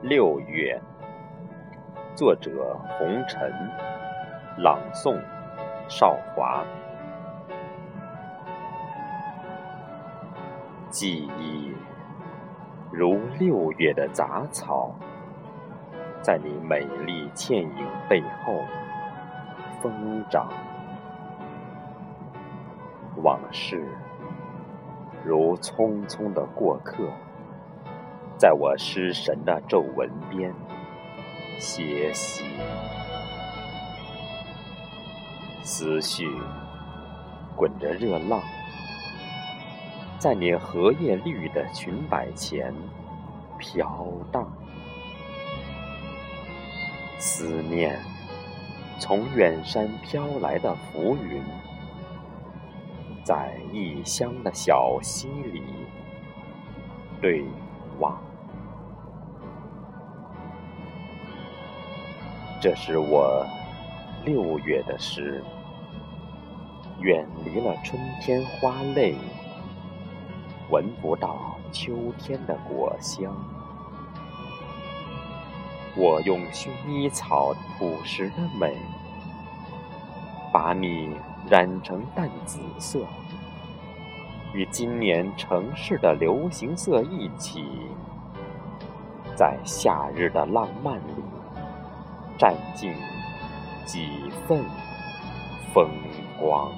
[0.00, 0.80] 六月，
[2.14, 3.52] 作者：红尘，
[4.58, 5.16] 朗诵：
[5.88, 6.64] 少华。
[10.90, 11.72] 记忆
[12.90, 14.94] 如六月的杂草，
[16.20, 18.62] 在你美丽倩影背后
[19.80, 20.48] 疯长。
[23.22, 23.88] 往事
[25.24, 27.04] 如匆匆的过客。
[28.38, 30.52] 在我失神的皱纹边
[31.60, 32.44] 歇息，
[35.62, 36.28] 思绪
[37.54, 38.42] 滚着热浪，
[40.18, 42.74] 在你荷叶绿的裙摆前
[43.58, 44.50] 飘荡。
[47.18, 47.96] 思念
[48.98, 51.40] 从远山飘来的浮云，
[53.24, 55.62] 在异乡的小溪里
[57.20, 57.44] 对
[57.98, 58.20] 望。
[62.60, 63.46] 这是我
[64.24, 65.42] 六月的诗，
[67.00, 69.16] 远离了春天花蕾，
[70.70, 73.34] 闻不到秋天的果香。
[75.96, 78.76] 我用薰衣草朴实的美，
[80.52, 81.16] 把你
[81.52, 83.04] 染成淡紫色，
[84.54, 87.62] 与今年城市的流行色一起，
[89.36, 91.22] 在夏日的浪漫里。
[92.38, 92.90] 占尽
[93.84, 94.08] 几
[94.48, 94.64] 分
[95.74, 95.90] 风
[96.40, 96.72] 光。